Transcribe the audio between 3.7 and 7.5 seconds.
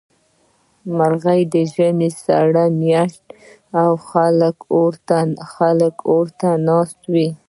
او خلک اور ته ناست وي.